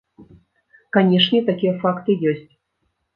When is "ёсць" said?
2.33-2.49